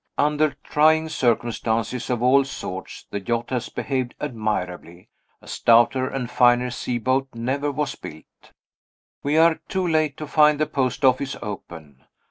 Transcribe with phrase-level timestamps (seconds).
[0.17, 5.09] Under trying circumstances of all sorts, the yacht has behaved admirably.
[5.43, 8.25] A stouter and finer sea boat never was built.
[9.21, 12.03] We are too late to find the post office open.